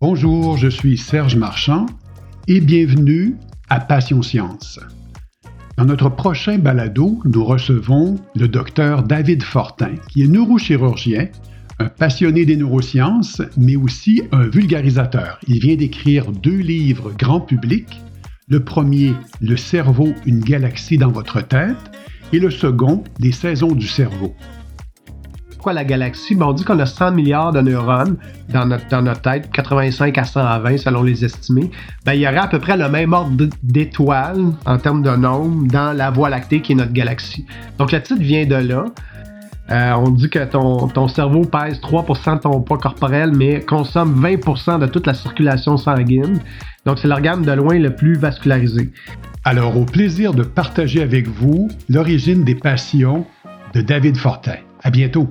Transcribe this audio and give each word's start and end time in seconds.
Bonjour, 0.00 0.56
je 0.56 0.68
suis 0.68 0.96
Serge 0.96 1.34
Marchand 1.34 1.86
et 2.46 2.60
bienvenue 2.60 3.34
à 3.68 3.80
Passion 3.80 4.22
Science. 4.22 4.78
Dans 5.76 5.86
notre 5.86 6.08
prochain 6.08 6.56
balado, 6.56 7.18
nous 7.24 7.44
recevons 7.44 8.14
le 8.36 8.46
docteur 8.46 9.02
David 9.02 9.42
Fortin, 9.42 9.96
qui 10.08 10.22
est 10.22 10.28
neurochirurgien, 10.28 11.26
un 11.80 11.88
passionné 11.88 12.44
des 12.46 12.54
neurosciences, 12.54 13.42
mais 13.56 13.74
aussi 13.74 14.22
un 14.30 14.46
vulgarisateur. 14.46 15.40
Il 15.48 15.58
vient 15.58 15.74
d'écrire 15.74 16.30
deux 16.30 16.58
livres 16.58 17.10
grand 17.18 17.40
public. 17.40 18.00
Le 18.46 18.62
premier, 18.62 19.14
Le 19.40 19.56
cerveau, 19.56 20.14
une 20.26 20.38
galaxie 20.38 20.98
dans 20.98 21.10
votre 21.10 21.40
tête, 21.40 21.90
et 22.32 22.38
le 22.38 22.52
second, 22.52 23.02
Les 23.18 23.32
saisons 23.32 23.72
du 23.72 23.88
cerveau 23.88 24.32
pourquoi 25.68 25.82
la 25.82 25.84
galaxie? 25.84 26.34
Ben, 26.34 26.46
on 26.46 26.54
dit 26.54 26.64
qu'on 26.64 26.78
a 26.78 26.86
100 26.86 27.12
milliards 27.12 27.52
de 27.52 27.60
neurones 27.60 28.16
dans 28.48 28.64
notre, 28.64 28.88
dans 28.88 29.02
notre 29.02 29.20
tête, 29.20 29.50
85 29.52 30.16
à 30.16 30.24
120 30.24 30.78
selon 30.78 31.02
les 31.02 31.26
estimés. 31.26 31.70
Ben, 32.06 32.14
il 32.14 32.20
y 32.20 32.26
aurait 32.26 32.38
à 32.38 32.46
peu 32.46 32.58
près 32.58 32.78
le 32.78 32.88
même 32.88 33.12
ordre 33.12 33.36
d'étoiles 33.62 34.46
en 34.64 34.78
termes 34.78 35.02
de 35.02 35.14
nombre 35.14 35.70
dans 35.70 35.92
la 35.92 36.10
Voie 36.10 36.30
lactée 36.30 36.62
qui 36.62 36.72
est 36.72 36.74
notre 36.74 36.94
galaxie. 36.94 37.44
Donc 37.76 37.92
le 37.92 38.00
titre 38.00 38.18
vient 38.18 38.46
de 38.46 38.54
là. 38.54 38.86
Euh, 39.70 39.92
on 39.98 40.08
dit 40.08 40.30
que 40.30 40.42
ton, 40.46 40.88
ton, 40.88 41.06
cerveau 41.06 41.42
pèse 41.42 41.78
3% 41.80 42.36
de 42.36 42.40
ton 42.40 42.62
poids 42.62 42.78
corporel, 42.78 43.32
mais 43.36 43.60
consomme 43.60 44.18
20% 44.24 44.78
de 44.78 44.86
toute 44.86 45.06
la 45.06 45.12
circulation 45.12 45.76
sanguine. 45.76 46.40
Donc, 46.86 46.98
c'est 46.98 47.08
l'organe 47.08 47.42
de 47.42 47.52
loin 47.52 47.78
le 47.78 47.94
plus 47.94 48.16
vascularisé. 48.16 48.90
Alors, 49.44 49.76
au 49.76 49.84
plaisir 49.84 50.32
de 50.32 50.44
partager 50.44 51.02
avec 51.02 51.28
vous 51.28 51.68
l'origine 51.90 52.44
des 52.44 52.54
passions 52.54 53.26
de 53.74 53.82
David 53.82 54.16
Fortin. 54.16 54.56
À 54.82 54.90
bientôt. 54.90 55.28